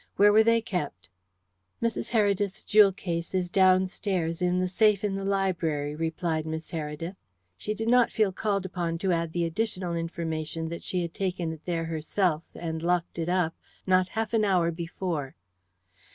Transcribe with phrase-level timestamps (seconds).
[0.15, 1.09] Where were they kept?"
[1.79, 2.09] "Mrs.
[2.09, 7.15] Heredith's jewel case is downstairs, in the safe in the library," replied Miss Heredith.
[7.55, 11.51] She did not feel called upon to add the additional information that she had taken
[11.53, 15.35] it there herself, and locked it up, not half an hour before.